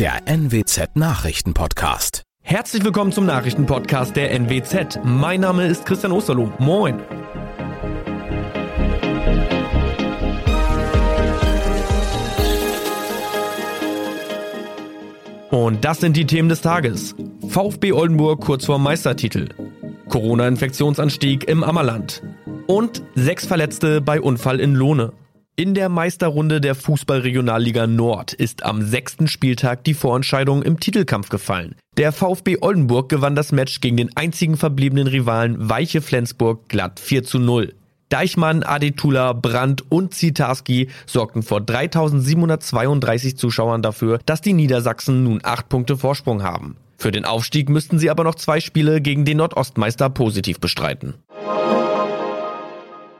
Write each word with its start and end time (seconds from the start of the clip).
der 0.00 0.22
NWZ 0.24 0.96
Nachrichtenpodcast. 0.96 2.22
Herzlich 2.42 2.82
willkommen 2.82 3.12
zum 3.12 3.26
Nachrichtenpodcast 3.26 4.16
der 4.16 4.30
NWZ. 4.30 4.98
Mein 5.04 5.42
Name 5.42 5.66
ist 5.66 5.84
Christian 5.84 6.12
Osterloh. 6.12 6.50
Moin. 6.58 6.98
Und 15.50 15.84
das 15.84 16.00
sind 16.00 16.16
die 16.16 16.24
Themen 16.24 16.48
des 16.48 16.62
Tages. 16.62 17.14
VfB 17.46 17.92
Oldenburg 17.92 18.40
kurz 18.40 18.64
vor 18.64 18.78
Meistertitel. 18.78 19.50
Corona-Infektionsanstieg 20.08 21.46
im 21.46 21.62
Ammerland. 21.62 22.22
Und 22.66 23.02
sechs 23.16 23.44
Verletzte 23.44 24.00
bei 24.00 24.18
Unfall 24.22 24.60
in 24.60 24.74
Lohne. 24.74 25.12
In 25.60 25.74
der 25.74 25.90
Meisterrunde 25.90 26.58
der 26.62 26.74
Fußballregionalliga 26.74 27.86
Nord 27.86 28.32
ist 28.32 28.62
am 28.62 28.80
sechsten 28.80 29.28
Spieltag 29.28 29.84
die 29.84 29.92
Vorentscheidung 29.92 30.62
im 30.62 30.80
Titelkampf 30.80 31.28
gefallen. 31.28 31.74
Der 31.98 32.12
VfB 32.12 32.56
Oldenburg 32.62 33.10
gewann 33.10 33.34
das 33.34 33.52
Match 33.52 33.82
gegen 33.82 33.98
den 33.98 34.16
einzigen 34.16 34.56
verbliebenen 34.56 35.06
Rivalen 35.06 35.68
Weiche 35.68 36.00
Flensburg 36.00 36.66
glatt 36.70 36.98
4 36.98 37.24
zu 37.24 37.38
0. 37.38 37.74
Deichmann, 38.08 38.62
Adetula, 38.62 39.34
Brandt 39.34 39.84
und 39.90 40.14
Zitarski 40.14 40.88
sorgten 41.04 41.42
vor 41.42 41.60
3732 41.60 43.36
Zuschauern 43.36 43.82
dafür, 43.82 44.18
dass 44.24 44.40
die 44.40 44.54
Niedersachsen 44.54 45.24
nun 45.24 45.40
acht 45.42 45.68
Punkte 45.68 45.98
Vorsprung 45.98 46.42
haben. 46.42 46.78
Für 46.96 47.10
den 47.10 47.26
Aufstieg 47.26 47.68
müssten 47.68 47.98
sie 47.98 48.08
aber 48.08 48.24
noch 48.24 48.36
zwei 48.36 48.60
Spiele 48.60 49.02
gegen 49.02 49.26
den 49.26 49.36
Nordostmeister 49.36 50.08
positiv 50.08 50.58
bestreiten. 50.58 51.16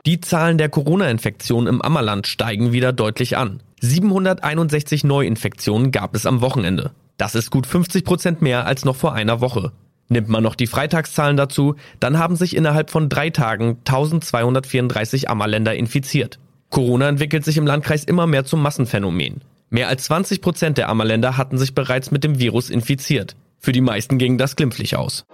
Die 0.07 0.19
Zahlen 0.19 0.57
der 0.57 0.69
Corona-Infektionen 0.69 1.67
im 1.67 1.81
Ammerland 1.81 2.25
steigen 2.25 2.71
wieder 2.71 2.91
deutlich 2.91 3.37
an. 3.37 3.61
761 3.81 5.03
Neuinfektionen 5.03 5.91
gab 5.91 6.15
es 6.15 6.25
am 6.25 6.41
Wochenende. 6.41 6.91
Das 7.17 7.35
ist 7.35 7.51
gut 7.51 7.67
50 7.67 8.03
Prozent 8.03 8.41
mehr 8.41 8.65
als 8.65 8.83
noch 8.83 8.95
vor 8.95 9.13
einer 9.13 9.41
Woche. 9.41 9.71
Nimmt 10.09 10.27
man 10.27 10.41
noch 10.41 10.55
die 10.55 10.65
Freitagszahlen 10.65 11.37
dazu, 11.37 11.75
dann 11.99 12.17
haben 12.17 12.35
sich 12.35 12.55
innerhalb 12.55 12.89
von 12.89 13.09
drei 13.09 13.29
Tagen 13.29 13.77
1234 13.85 15.29
Ammerländer 15.29 15.75
infiziert. 15.75 16.39
Corona 16.71 17.07
entwickelt 17.07 17.45
sich 17.45 17.57
im 17.57 17.67
Landkreis 17.67 18.03
immer 18.03 18.25
mehr 18.25 18.43
zum 18.43 18.63
Massenphänomen. 18.63 19.41
Mehr 19.69 19.87
als 19.87 20.05
20 20.05 20.41
Prozent 20.41 20.77
der 20.79 20.89
Ammerländer 20.89 21.37
hatten 21.37 21.59
sich 21.59 21.75
bereits 21.75 22.09
mit 22.09 22.23
dem 22.23 22.39
Virus 22.39 22.71
infiziert. 22.71 23.35
Für 23.59 23.71
die 23.71 23.81
meisten 23.81 24.17
ging 24.17 24.39
das 24.39 24.55
glimpflich 24.55 24.95
aus. 24.95 25.25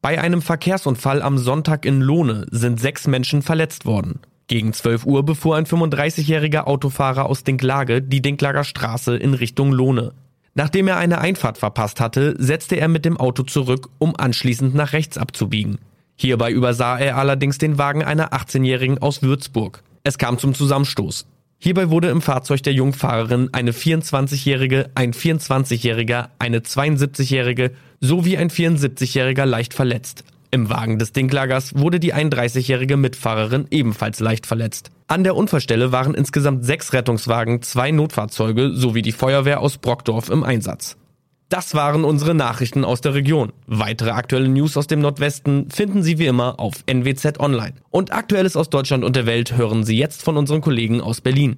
Bei 0.00 0.20
einem 0.20 0.42
Verkehrsunfall 0.42 1.22
am 1.22 1.38
Sonntag 1.38 1.84
in 1.84 2.00
Lohne 2.00 2.46
sind 2.52 2.78
sechs 2.78 3.08
Menschen 3.08 3.42
verletzt 3.42 3.84
worden. 3.84 4.20
Gegen 4.46 4.72
12 4.72 5.04
Uhr 5.04 5.24
befuhr 5.24 5.56
ein 5.56 5.66
35-jähriger 5.66 6.68
Autofahrer 6.68 7.26
aus 7.26 7.42
Dinklage 7.42 8.00
die 8.00 8.22
Dinklager 8.22 8.62
Straße 8.62 9.16
in 9.16 9.34
Richtung 9.34 9.72
Lohne. 9.72 10.12
Nachdem 10.54 10.86
er 10.86 10.98
eine 10.98 11.20
Einfahrt 11.20 11.58
verpasst 11.58 12.00
hatte, 12.00 12.36
setzte 12.38 12.76
er 12.76 12.88
mit 12.88 13.04
dem 13.04 13.16
Auto 13.16 13.42
zurück, 13.42 13.88
um 13.98 14.14
anschließend 14.16 14.74
nach 14.74 14.92
rechts 14.92 15.18
abzubiegen. 15.18 15.78
Hierbei 16.16 16.52
übersah 16.52 16.98
er 16.98 17.16
allerdings 17.16 17.58
den 17.58 17.76
Wagen 17.76 18.02
einer 18.04 18.32
18-Jährigen 18.32 18.98
aus 18.98 19.22
Würzburg. 19.22 19.82
Es 20.04 20.16
kam 20.16 20.38
zum 20.38 20.54
Zusammenstoß. 20.54 21.26
Hierbei 21.60 21.90
wurde 21.90 22.08
im 22.10 22.22
Fahrzeug 22.22 22.62
der 22.62 22.72
Jungfahrerin 22.72 23.48
eine 23.52 23.72
24-Jährige, 23.72 24.90
ein 24.94 25.12
24-Jähriger, 25.12 26.28
eine 26.38 26.60
72-Jährige 26.60 27.72
sowie 28.00 28.36
ein 28.36 28.48
74-Jähriger 28.48 29.44
leicht 29.44 29.74
verletzt. 29.74 30.22
Im 30.52 30.70
Wagen 30.70 31.00
des 31.00 31.12
Dinklagers 31.12 31.76
wurde 31.76 31.98
die 31.98 32.14
31-jährige 32.14 32.96
Mitfahrerin 32.96 33.66
ebenfalls 33.70 34.20
leicht 34.20 34.46
verletzt. 34.46 34.92
An 35.08 35.24
der 35.24 35.34
Unfallstelle 35.34 35.90
waren 35.90 36.14
insgesamt 36.14 36.64
sechs 36.64 36.92
Rettungswagen, 36.92 37.60
zwei 37.62 37.90
Notfahrzeuge 37.90 38.70
sowie 38.72 39.02
die 39.02 39.12
Feuerwehr 39.12 39.60
aus 39.60 39.78
Brockdorf 39.78 40.30
im 40.30 40.44
Einsatz. 40.44 40.96
Das 41.48 41.74
waren 41.74 42.04
unsere 42.04 42.34
Nachrichten 42.34 42.84
aus 42.84 43.00
der 43.00 43.14
Region. 43.14 43.54
Weitere 43.66 44.10
aktuelle 44.10 44.48
News 44.48 44.76
aus 44.76 44.86
dem 44.86 45.00
Nordwesten 45.00 45.70
finden 45.70 46.02
Sie 46.02 46.18
wie 46.18 46.26
immer 46.26 46.60
auf 46.60 46.74
NWZ 46.86 47.40
Online. 47.40 47.72
Und 47.88 48.12
Aktuelles 48.12 48.54
aus 48.54 48.68
Deutschland 48.68 49.02
und 49.02 49.16
der 49.16 49.24
Welt 49.24 49.56
hören 49.56 49.82
Sie 49.82 49.96
jetzt 49.96 50.22
von 50.22 50.36
unseren 50.36 50.60
Kollegen 50.60 51.00
aus 51.00 51.22
Berlin. 51.22 51.56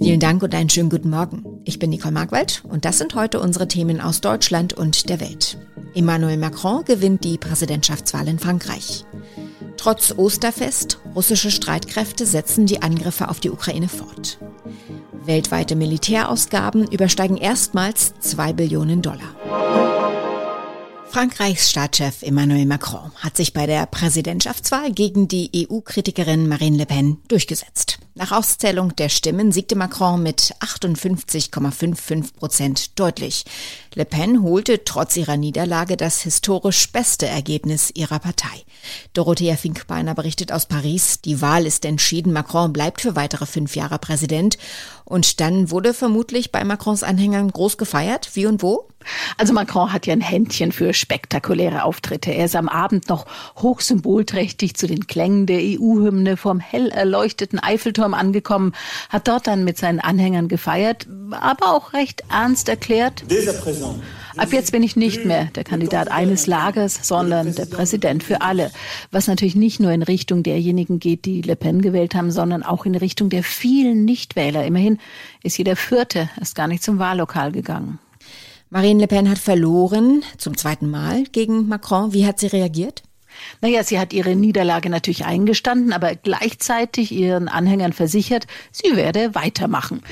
Vielen 0.00 0.18
Dank 0.18 0.42
und 0.42 0.54
einen 0.56 0.70
schönen 0.70 0.90
guten 0.90 1.08
Morgen. 1.08 1.44
Ich 1.64 1.78
bin 1.78 1.90
Nicole 1.90 2.12
Markwald 2.12 2.64
und 2.68 2.84
das 2.84 2.98
sind 2.98 3.14
heute 3.14 3.38
unsere 3.38 3.68
Themen 3.68 4.00
aus 4.00 4.20
Deutschland 4.20 4.72
und 4.72 5.08
der 5.08 5.20
Welt. 5.20 5.56
Emmanuel 5.94 6.36
Macron 6.36 6.84
gewinnt 6.84 7.22
die 7.22 7.38
Präsidentschaftswahl 7.38 8.26
in 8.26 8.40
Frankreich. 8.40 9.04
Trotz 9.76 10.12
Osterfest, 10.16 10.98
russische 11.14 11.52
Streitkräfte 11.52 12.26
setzen 12.26 12.66
die 12.66 12.82
Angriffe 12.82 13.28
auf 13.28 13.38
die 13.38 13.50
Ukraine 13.50 13.88
fort. 13.88 14.38
Weltweite 15.26 15.76
Militärausgaben 15.76 16.86
übersteigen 16.90 17.36
erstmals 17.36 18.14
2 18.20 18.52
Billionen 18.52 19.02
Dollar. 19.02 19.34
Frankreichs 21.10 21.70
Staatschef 21.70 22.22
Emmanuel 22.22 22.66
Macron 22.66 23.12
hat 23.16 23.36
sich 23.36 23.52
bei 23.52 23.66
der 23.66 23.86
Präsidentschaftswahl 23.86 24.92
gegen 24.92 25.28
die 25.28 25.68
EU-Kritikerin 25.70 26.48
Marine 26.48 26.76
Le 26.76 26.86
Pen 26.86 27.18
durchgesetzt. 27.28 27.98
Nach 28.16 28.30
Auszählung 28.30 28.94
der 28.94 29.08
Stimmen 29.08 29.50
siegte 29.50 29.74
Macron 29.74 30.22
mit 30.22 30.54
58,55 30.60 32.34
Prozent 32.36 33.00
deutlich. 33.00 33.44
Le 33.94 34.04
Pen 34.04 34.40
holte 34.40 34.84
trotz 34.84 35.16
ihrer 35.16 35.36
Niederlage 35.36 35.96
das 35.96 36.20
historisch 36.20 36.92
beste 36.92 37.26
Ergebnis 37.26 37.90
ihrer 37.92 38.20
Partei. 38.20 38.62
Dorothea 39.14 39.56
Finkbeiner 39.56 40.14
berichtet 40.14 40.52
aus 40.52 40.66
Paris, 40.66 41.22
die 41.22 41.40
Wahl 41.40 41.66
ist 41.66 41.84
entschieden, 41.84 42.32
Macron 42.32 42.72
bleibt 42.72 43.00
für 43.00 43.16
weitere 43.16 43.46
fünf 43.46 43.74
Jahre 43.74 43.98
Präsident. 43.98 44.58
Und 45.04 45.40
dann 45.40 45.70
wurde 45.70 45.92
vermutlich 45.92 46.52
bei 46.52 46.62
Macrons 46.64 47.02
Anhängern 47.02 47.50
groß 47.50 47.78
gefeiert. 47.78 48.30
Wie 48.34 48.46
und 48.46 48.62
wo? 48.62 48.88
Also 49.36 49.52
Macron 49.52 49.92
hat 49.92 50.06
ja 50.06 50.12
ein 50.12 50.20
Händchen 50.20 50.72
für 50.72 50.94
spektakuläre 50.94 51.84
Auftritte. 51.84 52.30
Er 52.30 52.46
ist 52.46 52.56
am 52.56 52.68
Abend 52.68 53.08
noch 53.08 53.26
hochsymbolträchtig 53.56 54.74
zu 54.76 54.86
den 54.86 55.06
Klängen 55.06 55.46
der 55.46 55.58
EU-Hymne 55.58 56.36
vom 56.36 56.60
hell 56.60 56.88
erleuchteten 56.88 57.58
Eiffelturm 57.58 58.03
angekommen, 58.12 58.72
hat 59.08 59.28
dort 59.28 59.46
dann 59.46 59.64
mit 59.64 59.78
seinen 59.78 60.00
Anhängern 60.00 60.48
gefeiert, 60.48 61.06
aber 61.30 61.74
auch 61.74 61.94
recht 61.94 62.24
ernst 62.30 62.68
erklärt. 62.68 63.24
Ab 64.36 64.52
jetzt 64.52 64.72
bin 64.72 64.82
ich 64.82 64.96
nicht 64.96 65.24
mehr 65.24 65.46
der 65.54 65.62
Kandidat 65.62 66.10
eines 66.10 66.46
Lagers, 66.46 66.98
sondern 67.02 67.54
der 67.54 67.66
Präsident 67.66 68.24
für 68.24 68.40
alle. 68.40 68.72
Was 69.12 69.28
natürlich 69.28 69.54
nicht 69.54 69.78
nur 69.78 69.92
in 69.92 70.02
Richtung 70.02 70.42
derjenigen 70.42 70.98
geht, 70.98 71.24
die 71.24 71.40
Le 71.42 71.54
Pen 71.54 71.80
gewählt 71.82 72.16
haben, 72.16 72.32
sondern 72.32 72.64
auch 72.64 72.84
in 72.84 72.96
Richtung 72.96 73.30
der 73.30 73.44
vielen 73.44 74.04
Nichtwähler. 74.04 74.64
Immerhin 74.64 74.98
ist 75.44 75.56
jeder 75.56 75.76
Vierte 75.76 76.28
erst 76.38 76.56
gar 76.56 76.66
nicht 76.66 76.82
zum 76.82 76.98
Wahllokal 76.98 77.52
gegangen. 77.52 78.00
Marine 78.70 79.02
Le 79.02 79.06
Pen 79.06 79.30
hat 79.30 79.38
verloren, 79.38 80.24
zum 80.36 80.56
zweiten 80.56 80.90
Mal 80.90 81.24
gegen 81.30 81.68
Macron. 81.68 82.12
Wie 82.12 82.26
hat 82.26 82.40
sie 82.40 82.48
reagiert? 82.48 83.04
Naja, 83.60 83.82
sie 83.84 83.98
hat 83.98 84.12
ihre 84.12 84.36
Niederlage 84.36 84.90
natürlich 84.90 85.24
eingestanden, 85.24 85.92
aber 85.92 86.14
gleichzeitig 86.14 87.12
ihren 87.12 87.48
Anhängern 87.48 87.92
versichert, 87.92 88.46
sie 88.72 88.96
werde 88.96 89.34
weitermachen. 89.34 90.02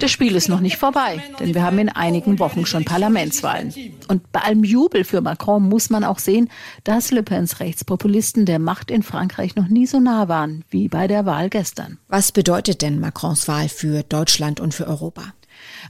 Das 0.00 0.10
Spiel 0.10 0.36
ist 0.36 0.48
noch 0.48 0.60
nicht 0.60 0.76
vorbei, 0.76 1.22
denn 1.40 1.54
wir 1.54 1.62
haben 1.62 1.78
in 1.78 1.88
einigen 1.88 2.38
Wochen 2.38 2.66
schon 2.66 2.84
Parlamentswahlen. 2.84 3.72
Und 4.08 4.30
bei 4.32 4.40
allem 4.40 4.64
Jubel 4.64 5.04
für 5.04 5.20
Macron 5.20 5.62
muss 5.68 5.90
man 5.90 6.04
auch 6.04 6.18
sehen, 6.18 6.50
dass 6.84 7.10
Le 7.10 7.22
Pens 7.22 7.60
Rechtspopulisten 7.60 8.46
der 8.46 8.58
Macht 8.58 8.90
in 8.90 9.02
Frankreich 9.02 9.56
noch 9.56 9.68
nie 9.68 9.86
so 9.86 10.00
nah 10.00 10.28
waren 10.28 10.64
wie 10.70 10.88
bei 10.88 11.06
der 11.06 11.26
Wahl 11.26 11.50
gestern. 11.50 11.98
Was 12.08 12.32
bedeutet 12.32 12.82
denn 12.82 13.00
Macrons 13.00 13.48
Wahl 13.48 13.68
für 13.68 14.02
Deutschland 14.02 14.60
und 14.60 14.74
für 14.74 14.86
Europa? 14.86 15.32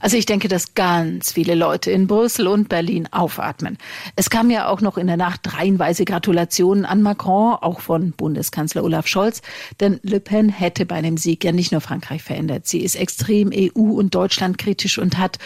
Also 0.01 0.17
ich 0.17 0.27
denke, 0.27 0.49
dass 0.49 0.75
ganz 0.75 1.33
viele 1.33 1.55
Leute 1.55 1.91
in 1.91 2.07
Brüssel 2.07 2.49
und 2.49 2.69
Berlin 2.69 3.09
aufatmen. 3.11 3.79
Es 4.15 4.31
kam 4.31 4.51
ja 4.51 4.69
auch 4.69 4.81
noch 4.81 4.99
in 4.99 5.07
der 5.07 5.17
Nacht 5.17 5.55
reihenweise 5.55 6.05
Gratulationen 6.05 6.85
an 6.85 7.03
Macron, 7.03 7.55
auch 7.55 7.81
von 7.81 8.13
Bundeskanzler 8.13 8.85
Olaf 8.85 9.07
Scholz, 9.07 9.43
denn 9.81 10.01
Le 10.03 10.21
Pen 10.21 10.49
hätte 10.49 10.87
bei 10.87 10.97
einem 10.97 11.17
Sieg 11.17 11.45
ja 11.45 11.53
nicht 11.53 11.73
nur 11.73 11.81
Frankreich 11.81 12.23
verändert. 12.23 12.67
Sie 12.67 12.81
ist 12.81 12.97
extrem 12.97 13.51
EU- 13.53 13.97
und 13.97 14.15
Deutschland 14.15 14.59
kritisch 14.59 14.99
und 14.99 15.19
hat 15.19 15.39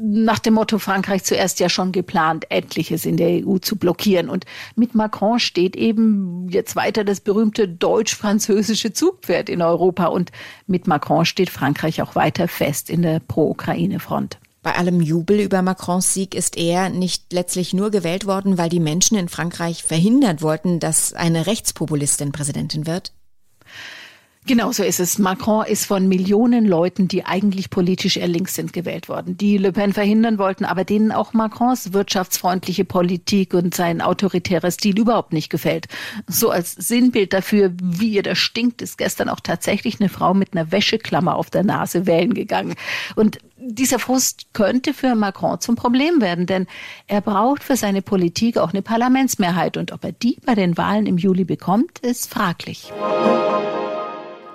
nach 0.00 0.38
dem 0.38 0.54
Motto 0.54 0.78
Frankreich 0.78 1.24
zuerst 1.24 1.60
ja 1.60 1.68
schon 1.68 1.92
geplant, 1.92 2.46
etliches 2.50 3.04
in 3.04 3.16
der 3.16 3.46
EU 3.46 3.58
zu 3.58 3.76
blockieren. 3.76 4.28
Und 4.28 4.46
mit 4.74 4.94
Macron 4.94 5.38
steht 5.38 5.76
eben 5.76 6.48
jetzt 6.48 6.76
weiter 6.76 7.04
das 7.04 7.20
berühmte 7.20 7.68
deutsch-französische 7.68 8.92
Zugpferd 8.92 9.48
in 9.48 9.62
Europa. 9.62 10.06
Und 10.06 10.32
mit 10.66 10.86
Macron 10.86 11.24
steht 11.24 11.50
Frankreich 11.50 12.00
auch 12.02 12.14
weiter 12.14 12.48
fest 12.48 12.88
in 12.88 13.02
der 13.02 13.20
Pro-Ukraine-Front. 13.20 14.38
Bei 14.62 14.74
allem 14.74 15.00
Jubel 15.00 15.40
über 15.40 15.62
Macrons 15.62 16.12
Sieg 16.12 16.34
ist 16.34 16.58
er 16.58 16.90
nicht 16.90 17.32
letztlich 17.32 17.72
nur 17.72 17.90
gewählt 17.90 18.26
worden, 18.26 18.58
weil 18.58 18.68
die 18.68 18.80
Menschen 18.80 19.16
in 19.16 19.30
Frankreich 19.30 19.84
verhindert 19.84 20.42
wollten, 20.42 20.80
dass 20.80 21.14
eine 21.14 21.46
Rechtspopulistin 21.46 22.32
Präsidentin 22.32 22.86
wird? 22.86 23.12
Genau 24.46 24.72
so 24.72 24.82
ist 24.82 25.00
es. 25.00 25.18
Macron 25.18 25.66
ist 25.66 25.84
von 25.84 26.08
Millionen 26.08 26.64
Leuten, 26.64 27.08
die 27.08 27.26
eigentlich 27.26 27.68
politisch 27.68 28.16
eher 28.16 28.26
links 28.26 28.54
sind, 28.54 28.72
gewählt 28.72 29.08
worden, 29.08 29.36
die 29.36 29.58
Le 29.58 29.70
Pen 29.70 29.92
verhindern 29.92 30.38
wollten, 30.38 30.64
aber 30.64 30.84
denen 30.84 31.12
auch 31.12 31.34
Macrons 31.34 31.92
wirtschaftsfreundliche 31.92 32.86
Politik 32.86 33.52
und 33.52 33.74
sein 33.74 34.00
autoritärer 34.00 34.70
Stil 34.70 34.98
überhaupt 34.98 35.34
nicht 35.34 35.50
gefällt. 35.50 35.88
So 36.26 36.50
als 36.50 36.72
Sinnbild 36.72 37.34
dafür, 37.34 37.72
wie 37.82 38.14
ihr 38.14 38.22
das 38.22 38.38
stinkt, 38.38 38.80
ist 38.80 38.96
gestern 38.96 39.28
auch 39.28 39.40
tatsächlich 39.40 40.00
eine 40.00 40.08
Frau 40.08 40.32
mit 40.32 40.54
einer 40.54 40.72
Wäscheklammer 40.72 41.36
auf 41.36 41.50
der 41.50 41.62
Nase 41.62 42.06
wählen 42.06 42.32
gegangen. 42.32 42.74
Und 43.16 43.38
dieser 43.58 43.98
Frust 43.98 44.46
könnte 44.54 44.94
für 44.94 45.14
Macron 45.14 45.60
zum 45.60 45.76
Problem 45.76 46.22
werden, 46.22 46.46
denn 46.46 46.66
er 47.06 47.20
braucht 47.20 47.62
für 47.62 47.76
seine 47.76 48.00
Politik 48.00 48.56
auch 48.56 48.72
eine 48.72 48.80
Parlamentsmehrheit 48.82 49.76
und 49.76 49.92
ob 49.92 50.02
er 50.02 50.12
die 50.12 50.38
bei 50.46 50.54
den 50.54 50.78
Wahlen 50.78 51.04
im 51.04 51.18
Juli 51.18 51.44
bekommt, 51.44 51.98
ist 51.98 52.30
fraglich. 52.30 52.90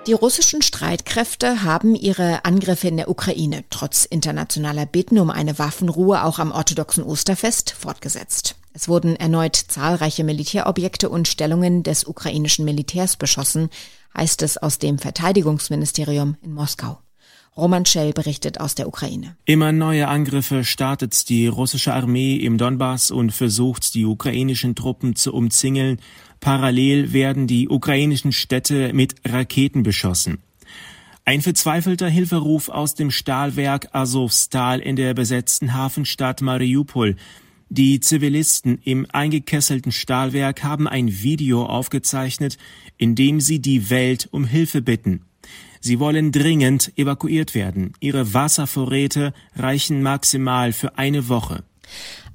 Die 0.06 0.12
russischen 0.12 0.62
Streitkräfte 0.62 1.64
haben 1.64 1.96
ihre 1.96 2.44
Angriffe 2.44 2.86
in 2.86 2.96
der 2.96 3.10
Ukraine 3.10 3.64
trotz 3.70 4.04
internationaler 4.04 4.86
Bitten 4.86 5.18
um 5.18 5.30
eine 5.30 5.58
Waffenruhe 5.58 6.22
auch 6.22 6.38
am 6.38 6.52
orthodoxen 6.52 7.02
Osterfest 7.02 7.72
fortgesetzt. 7.72 8.54
Es 8.72 8.88
wurden 8.88 9.16
erneut 9.16 9.56
zahlreiche 9.56 10.22
Militärobjekte 10.22 11.08
und 11.08 11.26
Stellungen 11.26 11.82
des 11.82 12.04
ukrainischen 12.04 12.64
Militärs 12.64 13.16
beschossen, 13.16 13.68
heißt 14.16 14.42
es 14.42 14.58
aus 14.58 14.78
dem 14.78 14.98
Verteidigungsministerium 14.98 16.36
in 16.40 16.52
Moskau. 16.52 16.98
Roman 17.56 17.86
Schell 17.86 18.12
berichtet 18.12 18.60
aus 18.60 18.74
der 18.74 18.86
Ukraine. 18.86 19.36
Immer 19.46 19.72
neue 19.72 20.08
Angriffe 20.08 20.62
startet 20.62 21.28
die 21.30 21.46
russische 21.46 21.94
Armee 21.94 22.36
im 22.36 22.58
Donbass 22.58 23.10
und 23.10 23.30
versucht, 23.32 23.94
die 23.94 24.04
ukrainischen 24.04 24.74
Truppen 24.74 25.16
zu 25.16 25.32
umzingeln, 25.32 25.98
Parallel 26.40 27.12
werden 27.12 27.46
die 27.46 27.68
ukrainischen 27.68 28.30
Städte 28.32 28.92
mit 28.92 29.14
Raketen 29.24 29.82
beschossen. 29.82 30.38
Ein 31.24 31.40
verzweifelter 31.40 32.08
Hilferuf 32.08 32.68
aus 32.68 32.94
dem 32.94 33.10
Stahlwerk 33.10 33.88
Azovstal 33.92 34.80
in 34.80 34.94
der 34.94 35.14
besetzten 35.14 35.72
Hafenstadt 35.72 36.40
Mariupol. 36.40 37.16
Die 37.68 37.98
Zivilisten 37.98 38.78
im 38.84 39.06
eingekesselten 39.10 39.90
Stahlwerk 39.90 40.62
haben 40.62 40.86
ein 40.86 41.08
Video 41.22 41.66
aufgezeichnet, 41.66 42.58
in 42.96 43.16
dem 43.16 43.40
sie 43.40 43.58
die 43.60 43.90
Welt 43.90 44.28
um 44.30 44.44
Hilfe 44.44 44.82
bitten. 44.82 45.22
Sie 45.86 46.00
wollen 46.00 46.32
dringend 46.32 46.90
evakuiert 46.98 47.54
werden. 47.54 47.92
Ihre 48.00 48.34
Wasservorräte 48.34 49.32
reichen 49.54 50.02
maximal 50.02 50.72
für 50.72 50.98
eine 50.98 51.28
Woche. 51.28 51.62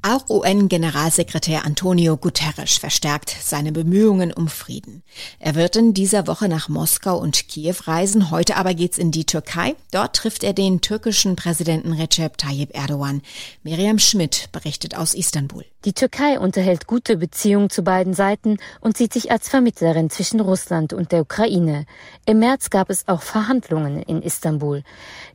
Auch 0.03 0.29
UN-Generalsekretär 0.29 1.63
Antonio 1.63 2.17
Guterres 2.17 2.77
verstärkt 2.77 3.35
seine 3.39 3.71
Bemühungen 3.71 4.33
um 4.33 4.47
Frieden. 4.47 5.03
Er 5.37 5.53
wird 5.53 5.75
in 5.75 5.93
dieser 5.93 6.25
Woche 6.25 6.49
nach 6.49 6.69
Moskau 6.69 7.19
und 7.19 7.47
Kiew 7.47 7.75
reisen. 7.83 8.31
Heute 8.31 8.57
aber 8.57 8.73
geht's 8.73 8.97
in 8.97 9.11
die 9.11 9.25
Türkei. 9.25 9.75
Dort 9.91 10.15
trifft 10.15 10.43
er 10.43 10.53
den 10.53 10.81
türkischen 10.81 11.35
Präsidenten 11.35 11.93
Recep 11.93 12.39
Tayyip 12.39 12.75
Erdogan. 12.75 13.21
Miriam 13.61 13.99
Schmidt 13.99 14.49
berichtet 14.51 14.97
aus 14.97 15.13
Istanbul. 15.13 15.65
Die 15.83 15.93
Türkei 15.93 16.39
unterhält 16.39 16.85
gute 16.85 17.17
Beziehungen 17.17 17.71
zu 17.71 17.83
beiden 17.83 18.13
Seiten 18.13 18.57
und 18.81 18.97
sieht 18.97 19.13
sich 19.13 19.31
als 19.31 19.49
Vermittlerin 19.49 20.11
zwischen 20.11 20.39
Russland 20.39 20.93
und 20.93 21.11
der 21.11 21.21
Ukraine. 21.21 21.85
Im 22.27 22.37
März 22.37 22.69
gab 22.69 22.91
es 22.91 23.07
auch 23.07 23.23
Verhandlungen 23.23 24.03
in 24.03 24.21
Istanbul. 24.21 24.83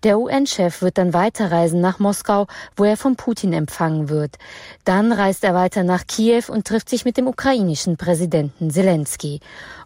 Der 0.04 0.20
UN-Chef 0.20 0.82
wird 0.82 0.98
dann 0.98 1.12
weiterreisen 1.12 1.80
nach 1.80 1.98
Moskau, 1.98 2.46
wo 2.76 2.84
er 2.84 2.96
von 2.96 3.16
Putin 3.16 3.52
empfangen 3.52 4.08
wird. 4.08 4.38
Dann 4.84 5.12
reist 5.12 5.44
er 5.44 5.54
weiter 5.54 5.82
nach 5.82 6.06
Kiew 6.06 6.44
und 6.48 6.66
trifft 6.66 6.88
sich 6.88 7.04
mit 7.04 7.16
dem 7.16 7.26
ukrainischen 7.26 7.96
Präsidenten 7.96 8.70
Zelensky. 8.70 9.40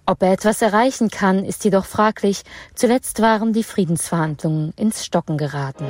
Ob 0.07 0.23
er 0.23 0.33
etwas 0.33 0.63
erreichen 0.63 1.11
kann, 1.11 1.45
ist 1.45 1.65
jedoch 1.65 1.85
fraglich. 1.85 2.43
Zuletzt 2.75 3.21
waren 3.21 3.53
die 3.53 3.65
Friedensverhandlungen 3.65 4.73
ins 4.77 5.05
Stocken 5.05 5.39
geraten. 5.39 5.87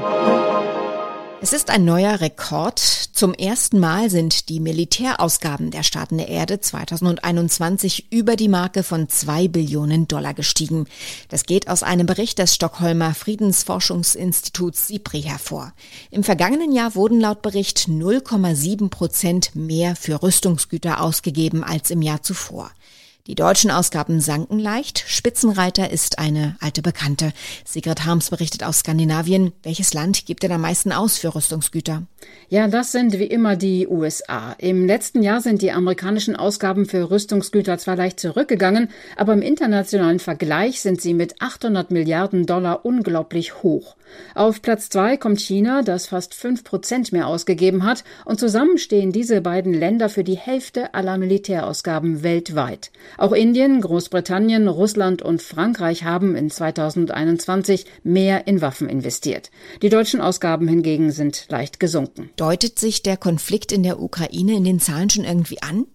Es 1.43 1.55
ist 1.55 1.71
ein 1.71 1.87
neuer 1.87 2.21
Rekord. 2.21 2.79
Zum 2.79 3.33
ersten 3.33 3.81
Mal 3.81 4.11
sind 4.11 4.51
die 4.51 4.61
Militärausgaben 4.61 5.71
der 5.71 5.83
Staaten 5.83 6.19
der 6.19 6.29
Erde 6.29 6.61
2021 6.61 8.13
über 8.13 8.37
die 8.37 8.49
Marke 8.49 8.83
von 8.83 9.09
zwei 9.09 9.49
Billionen 9.49 10.07
Dollar 10.07 10.35
gestiegen. 10.35 10.87
Das 11.31 11.45
geht 11.45 11.69
aus 11.69 11.83
einem 11.83 12.05
Bericht 12.05 12.39
des 12.39 12.55
Stockholmer 12.55 13.15
Friedensforschungsinstituts 13.15 14.89
SIPRI 14.89 15.23
hervor. 15.23 15.73
Im 16.11 16.25
vergangenen 16.25 16.73
Jahr 16.73 16.95
wurden 16.95 17.21
laut 17.21 17.41
Bericht 17.41 17.89
0,7 17.89 18.91
Prozent 18.91 19.57
mehr 19.57 19.97
für 19.97 20.23
Rüstungsgüter 20.23 21.01
ausgegeben 21.01 21.65
als 21.65 21.91
im 21.91 22.03
Jahr 22.03 22.23
zuvor. 22.23 22.71
Die 23.27 23.35
deutschen 23.35 23.71
Ausgaben 23.71 24.21
sanken 24.21 24.59
leicht. 24.59 25.05
Spitzenreiter 25.07 25.91
ist 25.91 26.19
eine 26.19 26.57
alte 26.61 26.81
Bekannte. 26.81 27.33
Sigrid 27.65 28.07
Harms 28.07 28.31
berichtet 28.31 28.65
aus 28.65 28.79
Skandinavien. 28.79 29.53
Welches 29.63 29.93
Land 29.93 30.25
gibt 30.25 30.43
denn 30.43 30.53
am 30.53 30.63
meisten 30.63 30.91
aus 30.91 31.19
für 31.19 31.35
Rüstungsgüter? 31.35 32.05
Ja, 32.49 32.67
das 32.69 32.93
sind 32.93 33.19
wie 33.19 33.27
immer 33.27 33.57
die 33.57 33.87
USA. 33.87 34.55
Im 34.59 34.87
letzten 34.87 35.23
Jahr 35.23 35.41
sind 35.41 35.63
die 35.63 35.71
amerikanischen 35.71 36.35
Ausgaben 36.35 36.87
für 36.87 37.11
Rüstungsgüter 37.11 37.79
zwar 37.79 37.97
leicht 37.97 38.19
zurückgegangen, 38.21 38.89
aber 39.17 39.35
im 39.35 39.43
internationalen 39.43 40.19
Vergleich 40.19 40.81
sind 40.81 41.01
sie 41.01 41.15
mit 41.15 41.41
800 41.41 41.91
Milliarden 41.91 42.47
Dollar 42.47 42.85
unglaublich 42.85 43.63
hoch. 43.63 43.97
Auf 44.35 44.63
Platz 44.63 44.89
zwei 44.89 45.17
kommt 45.17 45.41
China, 45.41 45.83
das 45.83 46.09
fast 46.09 46.35
fünf 46.35 46.65
Prozent 46.65 47.13
mehr 47.13 47.29
ausgegeben 47.29 47.85
hat, 47.85 48.03
und 48.25 48.41
zusammen 48.41 48.79
stehen 48.79 49.13
diese 49.13 49.41
beiden 49.41 49.73
Länder 49.73 50.09
für 50.09 50.25
die 50.25 50.37
Hälfte 50.37 50.95
aller 50.95 51.17
Militärausgaben 51.19 52.25
weltweit. 52.25 52.91
Auch 53.19 53.33
Indien, 53.33 53.81
Großbritannien, 53.81 54.69
Russland 54.69 55.23
und 55.23 55.43
Frankreich 55.43 56.05
haben 56.05 56.37
in 56.37 56.51
2021 56.51 57.87
mehr 58.03 58.47
in 58.47 58.61
Waffen 58.61 58.89
investiert. 58.89 59.51
Die 59.83 59.89
deutschen 59.89 60.21
Ausgaben 60.21 60.69
hingegen 60.69 61.11
sind 61.11 61.47
leicht 61.49 61.81
gesunken. 61.81 62.31
Deutet 62.37 62.79
sich 62.79 63.03
der 63.03 63.17
Konflikt 63.17 63.73
in 63.73 63.83
der 63.83 64.01
Ukraine 64.01 64.55
in 64.57 64.65
den 64.65 64.81
Zahlen 64.81 65.11
schon 65.11 65.25
irgendwie 65.25 65.63
an? 65.63 65.87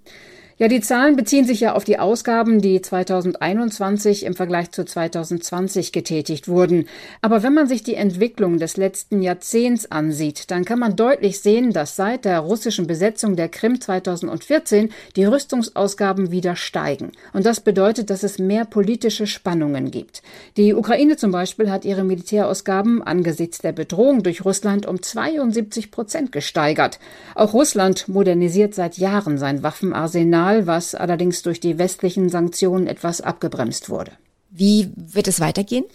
Ja, 0.58 0.70
die 0.70 0.80
Zahlen 0.80 1.18
beziehen 1.18 1.44
sich 1.44 1.60
ja 1.60 1.74
auf 1.74 1.84
die 1.84 2.00
Ausgaben, 2.00 2.62
die 2.62 2.82
2021 2.82 4.24
im 4.26 4.36
Vergleich 4.36 4.72
zu 4.72 4.86
2020 4.86 5.92
getätigt 5.92 6.48
wurden. 6.48 6.88
Aber 7.22 7.44
wenn 7.44 7.54
man 7.54 7.68
sich 7.68 7.84
die 7.84 7.96
Entwicklung 7.96 8.58
des 8.58 8.78
letzten 8.78 9.22
Jahrzehnts 9.22 9.92
ansieht, 9.92 10.50
dann 10.52 10.64
kann 10.64 10.80
man 10.80 10.96
deutlich 10.96 11.42
sehen, 11.42 11.74
dass 11.74 11.98
seit 11.98 12.24
der 12.24 12.40
russischen 12.40 12.88
Besetzung 12.88 13.36
der 13.36 13.50
Krim 13.50 13.82
2014 13.82 14.94
die 15.18 15.26
Rüstungsausgaben 15.26 16.32
wieder 16.32 16.56
steigen. 16.56 17.12
Und 17.34 17.46
das 17.46 17.60
bedeutet, 17.60 18.10
dass 18.10 18.24
es 18.24 18.40
mehr 18.40 18.64
politische 18.64 19.28
Spannungen 19.28 19.92
gibt. 19.92 20.22
Die 20.56 20.74
Ukraine 20.74 21.18
zum 21.18 21.34
Beispiel 21.34 21.70
hat 21.70 21.84
ihre 21.84 22.06
Militärausgaben 22.06 23.04
angesichts 23.04 23.58
der 23.58 23.74
Bedrohung 23.74 24.24
durch 24.24 24.46
Russland 24.46 24.86
um 24.86 25.02
72 25.02 25.92
Prozent 25.92 26.32
gesteigert. 26.32 27.00
Auch 27.36 27.54
Russland 27.54 28.08
modernisiert 28.08 28.74
seit 28.74 28.98
Jahren 28.98 29.38
sein 29.38 29.62
Waffenarsenal 29.62 30.45
Signal, 30.46 30.68
was 30.68 30.94
allerdings 30.94 31.42
durch 31.42 31.60
die 31.60 31.78
westlichen 31.78 32.30
Sanktionen 32.30 32.88
etwas 32.88 33.22
abgebremst 33.22 33.90
wurde. 33.90 34.12
Wie 34.52 34.92
wird 34.96 35.28
es 35.28 35.40
weitergehen? 35.40 35.86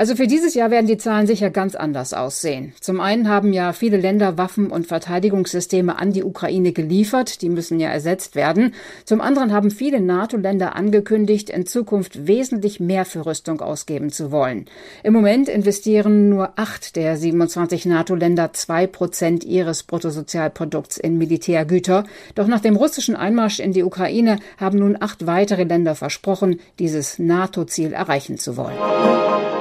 Also 0.00 0.16
für 0.16 0.26
dieses 0.26 0.54
Jahr 0.54 0.70
werden 0.70 0.86
die 0.86 0.96
Zahlen 0.96 1.26
sicher 1.26 1.50
ganz 1.50 1.74
anders 1.74 2.14
aussehen. 2.14 2.72
Zum 2.80 3.00
einen 3.00 3.28
haben 3.28 3.52
ja 3.52 3.74
viele 3.74 3.98
Länder 3.98 4.38
Waffen 4.38 4.70
und 4.70 4.86
Verteidigungssysteme 4.86 5.98
an 5.98 6.14
die 6.14 6.24
Ukraine 6.24 6.72
geliefert, 6.72 7.42
die 7.42 7.50
müssen 7.50 7.78
ja 7.78 7.90
ersetzt 7.90 8.34
werden. 8.34 8.72
Zum 9.04 9.20
anderen 9.20 9.52
haben 9.52 9.70
viele 9.70 10.00
NATO-Länder 10.00 10.74
angekündigt, 10.74 11.50
in 11.50 11.66
Zukunft 11.66 12.26
wesentlich 12.26 12.80
mehr 12.80 13.04
für 13.04 13.26
Rüstung 13.26 13.60
ausgeben 13.60 14.08
zu 14.08 14.32
wollen. 14.32 14.64
Im 15.02 15.12
Moment 15.12 15.50
investieren 15.50 16.30
nur 16.30 16.54
acht 16.56 16.96
der 16.96 17.18
27 17.18 17.84
NATO-Länder 17.84 18.54
zwei 18.54 18.86
Prozent 18.86 19.44
ihres 19.44 19.82
Bruttosozialprodukts 19.82 20.96
in 20.96 21.18
Militärgüter. 21.18 22.04
Doch 22.36 22.46
nach 22.46 22.60
dem 22.60 22.76
russischen 22.76 23.16
Einmarsch 23.16 23.60
in 23.60 23.74
die 23.74 23.84
Ukraine 23.84 24.38
haben 24.56 24.78
nun 24.78 24.96
acht 24.98 25.26
weitere 25.26 25.64
Länder 25.64 25.94
versprochen, 25.94 26.58
dieses 26.78 27.18
NATO-Ziel 27.18 27.92
erreichen 27.92 28.38
zu 28.38 28.56
wollen. 28.56 29.59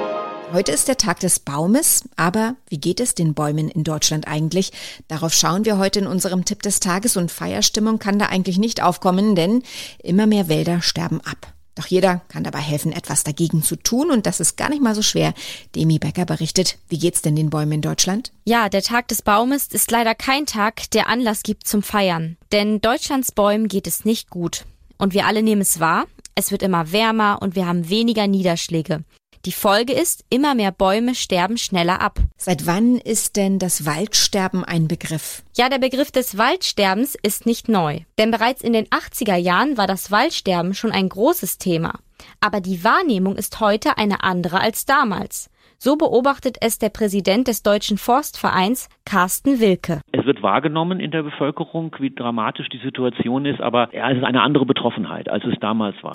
Heute 0.51 0.71
ist 0.71 0.87
der 0.87 0.97
Tag 0.97 1.19
des 1.19 1.39
Baumes, 1.39 2.09
aber 2.15 2.55
wie 2.69 2.79
geht 2.79 2.99
es 2.99 3.13
den 3.13 3.35
Bäumen 3.35 3.69
in 3.69 3.83
Deutschland 3.83 4.27
eigentlich? 4.27 4.71
Darauf 5.07 5.31
schauen 5.31 5.63
wir 5.63 5.77
heute 5.77 5.99
in 5.99 6.07
unserem 6.07 6.43
Tipp 6.43 6.63
des 6.63 6.79
Tages 6.79 7.17
und 7.17 7.31
Feierstimmung 7.31 7.99
kann 7.99 8.17
da 8.17 8.25
eigentlich 8.25 8.57
nicht 8.57 8.81
aufkommen, 8.81 9.35
denn 9.35 9.61
immer 10.01 10.25
mehr 10.25 10.49
Wälder 10.49 10.81
sterben 10.81 11.21
ab. 11.21 11.53
Doch 11.75 11.85
jeder 11.85 12.21
kann 12.29 12.43
dabei 12.43 12.59
helfen, 12.59 12.91
etwas 12.91 13.23
dagegen 13.23 13.61
zu 13.61 13.75
tun 13.75 14.09
und 14.09 14.25
das 14.25 14.39
ist 14.39 14.57
gar 14.57 14.69
nicht 14.69 14.81
mal 14.81 14.95
so 14.95 15.03
schwer. 15.03 15.35
Demi 15.75 15.99
Becker 15.99 16.25
berichtet, 16.25 16.79
wie 16.89 16.97
geht's 16.97 17.21
denn 17.21 17.35
den 17.35 17.51
Bäumen 17.51 17.73
in 17.73 17.81
Deutschland? 17.81 18.33
Ja, 18.43 18.69
der 18.69 18.81
Tag 18.81 19.07
des 19.07 19.21
Baumes 19.21 19.67
ist 19.67 19.91
leider 19.91 20.15
kein 20.15 20.47
Tag, 20.47 20.89
der 20.91 21.09
Anlass 21.09 21.43
gibt 21.43 21.67
zum 21.67 21.83
Feiern. 21.83 22.37
Denn 22.51 22.81
Deutschlands 22.81 23.31
Bäumen 23.31 23.67
geht 23.67 23.85
es 23.85 24.03
nicht 24.03 24.31
gut. 24.31 24.65
Und 24.97 25.13
wir 25.13 25.27
alle 25.27 25.43
nehmen 25.43 25.61
es 25.61 25.79
wahr. 25.79 26.07
Es 26.33 26.51
wird 26.51 26.63
immer 26.63 26.91
wärmer 26.91 27.37
und 27.39 27.55
wir 27.55 27.67
haben 27.67 27.87
weniger 27.87 28.25
Niederschläge. 28.25 29.03
Die 29.45 29.53
Folge 29.53 29.93
ist, 29.93 30.25
immer 30.29 30.53
mehr 30.53 30.73
Bäume 30.73 31.15
sterben 31.15 31.57
schneller 31.57 32.01
ab. 32.01 32.19
Seit 32.35 32.67
wann 32.67 32.97
ist 32.97 33.37
denn 33.37 33.57
das 33.57 33.85
Waldsterben 33.85 34.65
ein 34.65 34.89
Begriff? 34.89 35.43
Ja, 35.55 35.69
der 35.69 35.79
Begriff 35.79 36.11
des 36.11 36.37
Waldsterbens 36.37 37.15
ist 37.15 37.45
nicht 37.45 37.69
neu. 37.69 38.01
Denn 38.17 38.31
bereits 38.31 38.61
in 38.61 38.73
den 38.73 38.87
80er 38.87 39.37
Jahren 39.37 39.77
war 39.77 39.87
das 39.87 40.11
Waldsterben 40.11 40.73
schon 40.73 40.91
ein 40.91 41.07
großes 41.07 41.57
Thema. 41.57 41.99
Aber 42.41 42.59
die 42.59 42.83
Wahrnehmung 42.83 43.37
ist 43.37 43.61
heute 43.61 43.97
eine 43.97 44.23
andere 44.23 44.59
als 44.59 44.85
damals. 44.85 45.49
So 45.77 45.95
beobachtet 45.95 46.57
es 46.59 46.77
der 46.77 46.89
Präsident 46.89 47.47
des 47.47 47.63
Deutschen 47.63 47.97
Forstvereins, 47.97 48.89
Carsten 49.05 49.61
Wilke. 49.61 50.01
Es 50.11 50.25
wird 50.25 50.43
wahrgenommen 50.43 50.99
in 50.99 51.11
der 51.11 51.23
Bevölkerung, 51.23 51.95
wie 51.99 52.13
dramatisch 52.13 52.67
die 52.67 52.79
Situation 52.79 53.45
ist, 53.45 53.61
aber 53.61 53.87
ja, 53.95 54.11
es 54.11 54.17
ist 54.17 54.25
eine 54.25 54.41
andere 54.41 54.65
Betroffenheit, 54.65 55.29
als 55.29 55.45
es 55.45 55.57
damals 55.61 55.95
war. 56.03 56.11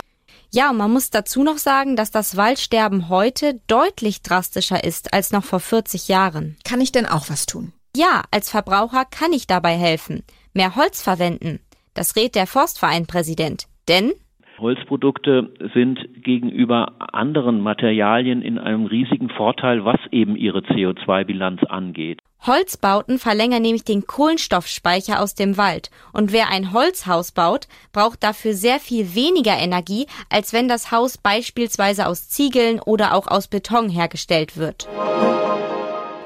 Ja, 0.51 0.69
und 0.69 0.77
man 0.77 0.91
muss 0.91 1.09
dazu 1.09 1.43
noch 1.43 1.57
sagen, 1.57 1.95
dass 1.95 2.11
das 2.11 2.37
Waldsterben 2.37 3.09
heute 3.09 3.59
deutlich 3.67 4.21
drastischer 4.21 4.83
ist 4.83 5.13
als 5.13 5.31
noch 5.31 5.43
vor 5.43 5.59
40 5.59 6.07
Jahren. 6.07 6.57
Kann 6.63 6.81
ich 6.81 6.91
denn 6.91 7.05
auch 7.05 7.29
was 7.29 7.45
tun? 7.45 7.73
Ja, 7.95 8.23
als 8.31 8.49
Verbraucher 8.49 9.05
kann 9.05 9.33
ich 9.33 9.47
dabei 9.47 9.77
helfen. 9.77 10.23
Mehr 10.53 10.75
Holz 10.75 11.01
verwenden. 11.01 11.59
Das 11.93 12.15
rät 12.15 12.35
der 12.35 12.47
Forstvereinpräsident. 12.47 13.67
Denn 13.87 14.13
Holzprodukte 14.59 15.53
sind 15.73 15.99
gegenüber 16.23 16.93
anderen 16.99 17.61
Materialien 17.61 18.41
in 18.41 18.57
einem 18.57 18.85
riesigen 18.85 19.29
Vorteil, 19.29 19.83
was 19.83 19.99
eben 20.11 20.35
ihre 20.35 20.59
CO2-Bilanz 20.59 21.63
angeht. 21.63 22.19
Holzbauten 22.45 23.17
verlängern 23.17 23.63
nämlich 23.63 23.83
den 23.83 24.05
Kohlenstoffspeicher 24.05 25.19
aus 25.19 25.33
dem 25.33 25.57
Wald. 25.57 25.89
Und 26.13 26.31
wer 26.31 26.49
ein 26.49 26.73
Holzhaus 26.73 27.31
baut, 27.31 27.67
braucht 27.91 28.23
dafür 28.23 28.53
sehr 28.53 28.79
viel 28.79 29.15
weniger 29.15 29.57
Energie, 29.57 30.05
als 30.29 30.53
wenn 30.53 30.67
das 30.67 30.91
Haus 30.91 31.17
beispielsweise 31.17 32.07
aus 32.07 32.29
Ziegeln 32.29 32.79
oder 32.79 33.15
auch 33.15 33.27
aus 33.27 33.47
Beton 33.47 33.89
hergestellt 33.89 34.57
wird. 34.57 34.87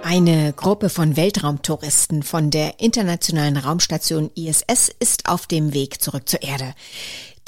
Eine 0.04 0.54
Gruppe 0.54 0.90
von 0.90 1.16
Weltraumtouristen 1.16 2.24
von 2.24 2.50
der 2.50 2.80
internationalen 2.80 3.58
Raumstation 3.58 4.32
ISS 4.36 4.90
ist 5.00 5.30
auf 5.30 5.46
dem 5.46 5.74
Weg 5.74 6.02
zurück 6.02 6.28
zur 6.28 6.42
Erde. 6.42 6.74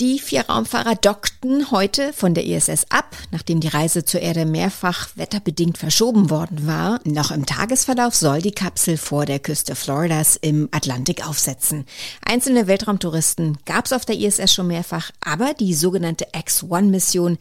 Die 0.01 0.17
vier 0.17 0.49
Raumfahrer 0.49 0.95
dockten 0.95 1.69
heute 1.69 2.11
von 2.11 2.33
der 2.33 2.43
ISS 2.43 2.87
ab, 2.89 3.15
nachdem 3.29 3.59
die 3.59 3.67
Reise 3.67 4.03
zur 4.03 4.21
Erde 4.21 4.47
mehrfach 4.47 5.09
wetterbedingt 5.15 5.77
verschoben 5.77 6.31
worden 6.31 6.65
war. 6.65 6.99
Noch 7.03 7.29
im 7.29 7.45
Tagesverlauf 7.45 8.15
soll 8.15 8.41
die 8.41 8.49
Kapsel 8.49 8.97
vor 8.97 9.27
der 9.27 9.37
Küste 9.37 9.75
Floridas 9.75 10.37
im 10.41 10.69
Atlantik 10.71 11.27
aufsetzen. 11.29 11.85
Einzelne 12.25 12.65
Weltraumtouristen 12.65 13.59
gab 13.65 13.85
es 13.85 13.93
auf 13.93 14.03
der 14.03 14.17
ISS 14.17 14.51
schon 14.51 14.65
mehrfach, 14.65 15.11
aber 15.23 15.53
die 15.53 15.75
sogenannte 15.75 16.25
X-1-Mission 16.35 17.37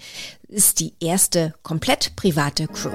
ist 0.47 0.81
die 0.81 0.93
erste 1.01 1.55
komplett 1.63 2.15
private 2.15 2.69
Crew. 2.69 2.93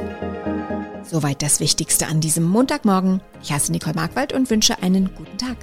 Soweit 1.10 1.41
das 1.41 1.60
Wichtigste 1.60 2.05
an 2.05 2.22
diesem 2.22 2.43
Montagmorgen. 2.43 3.19
Ich 3.41 3.51
heiße 3.51 3.72
Nicole 3.72 3.95
Markwald 3.95 4.31
und 4.31 4.48
wünsche 4.51 4.84
einen 4.84 5.10
guten 5.15 5.39
Tag. 5.39 5.57